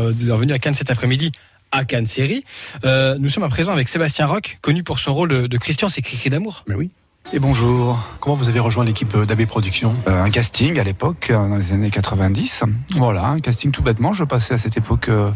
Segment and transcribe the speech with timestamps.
[0.00, 1.32] de leur venue à Cannes cet après-midi
[1.72, 2.44] à Cannes Série.
[2.84, 5.88] Euh, nous sommes à présent avec Sébastien Roch, connu pour son rôle de, de Christian,
[5.88, 6.62] c'est Cri d'amour.
[6.68, 6.90] Mais oui.
[7.32, 7.98] Et bonjour.
[8.20, 9.96] Comment vous avez rejoint l'équipe d'AB Productions?
[10.06, 12.62] Euh, Un casting à l'époque, euh, dans les années 90.
[12.94, 14.12] Voilà, un casting tout bêtement.
[14.12, 15.32] Je passais à cette époque euh,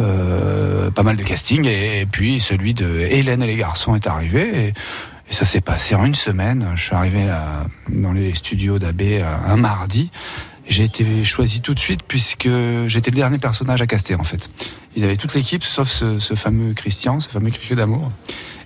[0.00, 1.66] euh pas mal de castings.
[1.66, 4.68] Et, et, puis celui de Hélène et les garçons est arrivé.
[4.68, 6.72] Et, et ça s'est passé en une semaine.
[6.76, 7.26] Je suis arrivé
[7.90, 9.02] dans les studios d'AB
[9.46, 10.10] un mardi.
[10.68, 12.48] J'ai été choisi tout de suite puisque
[12.86, 14.50] j'étais le dernier personnage à caster en fait.
[14.96, 18.10] Ils avaient toute l'équipe sauf ce, ce, fameux Christian, ce fameux cri d'amour.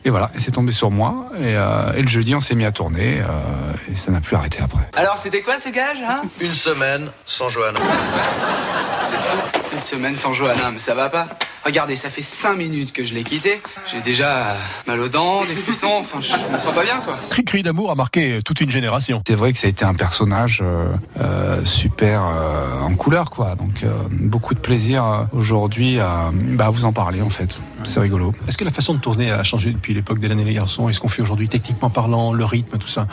[0.04, 1.26] Et voilà, c'est tombé sur moi.
[1.36, 3.20] Et, euh, et, le jeudi, on s'est mis à tourner.
[3.20, 4.88] Euh, et ça n'a plus arrêté après.
[4.96, 6.16] Alors, c'était quoi ce gage hein?
[6.40, 7.78] Une semaine sans Johanna.
[9.72, 11.26] Une semaine sans Johanna, mais ça va pas
[11.64, 13.62] Regardez, ça fait 5 minutes que je l'ai quitté.
[13.90, 17.16] J'ai déjà mal aux dents, des frissons, enfin, je me sens pas bien, quoi.
[17.30, 19.22] Cri-cri d'amour a marqué toute une génération.
[19.26, 23.54] C'est vrai que ça a été un personnage euh, euh, super euh, en couleur, quoi.
[23.54, 27.60] Donc, beaucoup de plaisir aujourd'hui à bah, vous en parler, en fait.
[27.84, 28.34] C'est rigolo.
[28.48, 30.88] Est-ce que la façon de tourner a changé depuis l'époque d'Hélène et les garçons?
[30.88, 33.06] Et ce qu'on fait aujourd'hui, techniquement parlant, le rythme, tout ça?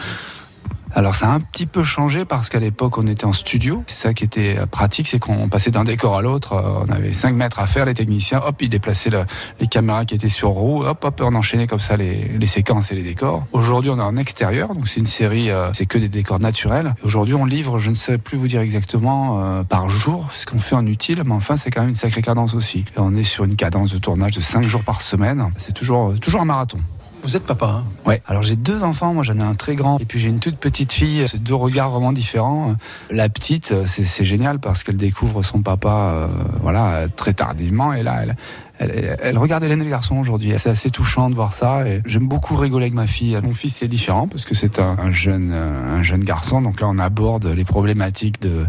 [0.95, 3.83] Alors ça a un petit peu changé parce qu'à l'époque on était en studio.
[3.87, 6.53] C'est ça qui était pratique, c'est qu'on passait d'un décor à l'autre.
[6.53, 9.25] On avait 5 mètres à faire, les techniciens, hop, ils déplaçaient le,
[9.59, 12.95] les caméras qui étaient sur roue, hop, hop, on enchaînait comme ça les, séquences et
[12.95, 13.45] les décors.
[13.51, 16.95] Aujourd'hui on est en extérieur, donc c'est une série, euh, c'est que des décors naturels.
[17.03, 20.59] Aujourd'hui on livre, je ne sais plus vous dire exactement, euh, par jour ce qu'on
[20.59, 22.79] fait en utile, mais enfin c'est quand même une sacrée cadence aussi.
[22.79, 25.51] Et on est sur une cadence de tournage de 5 jours par semaine.
[25.57, 26.79] C'est toujours, toujours un marathon.
[27.23, 27.84] Vous êtes papa, hein?
[28.06, 28.22] Ouais.
[28.28, 30.58] Alors j'ai deux enfants, moi j'en ai un très grand et puis j'ai une toute
[30.58, 31.25] petite fille.
[31.30, 32.75] C'est deux regards vraiment différents.
[33.12, 36.28] La petite, c'est génial parce qu'elle découvre son papa, euh,
[36.62, 38.36] voilà, très tardivement et là, elle,
[38.80, 40.53] elle, elle, regarde Hélène et le garçon aujourd'hui.
[40.58, 41.88] C'est assez touchant de voir ça.
[41.88, 43.38] Et j'aime beaucoup rigoler avec ma fille.
[43.44, 46.61] Mon fils, c'est différent parce que c'est un, un, jeune, un jeune garçon.
[46.61, 48.66] Donc là, on aborde les problématiques de,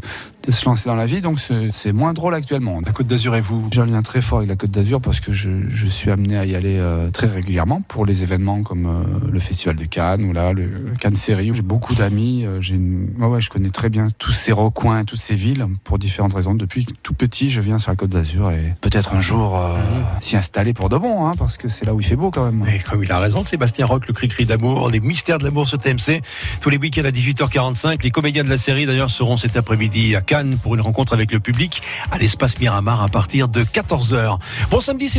[0.47, 1.20] de se lancer dans la vie.
[1.20, 2.81] Donc c'est moins drôle actuellement.
[2.84, 3.69] La Côte d'Azur et vous?
[3.70, 6.38] J'ai un lien très fort avec la Côte d'Azur parce que je, je, suis amené
[6.38, 10.25] à y aller euh, très régulièrement pour les événements comme euh, le Festival de Cannes
[10.25, 11.50] ou là le, le Cannes Série.
[11.53, 12.44] J'ai beaucoup d'amis.
[12.47, 13.10] Euh, j'ai une...
[13.19, 16.54] ouais, ouais, je connais très bien tous ces recoins, toutes ces villes pour différentes raisons.
[16.54, 20.00] Depuis tout petit, je viens sur la Côte d'Azur et peut-être un jour mmh.
[20.21, 22.44] S'y installer pour de bon, hein, parce que c'est là où il fait beau quand
[22.44, 22.66] même.
[22.69, 25.78] Et comme il a raison, Sébastien Roch, le cri-cri d'amour, les mystères de l'amour sur
[25.78, 26.22] TMC,
[26.61, 28.03] tous les week-ends à 18h45.
[28.03, 31.33] Les comédiens de la série d'ailleurs seront cet après-midi à Cannes pour une rencontre avec
[31.33, 34.39] le public à l'espace Miramar à partir de 14h.
[34.71, 35.09] Bon samedi,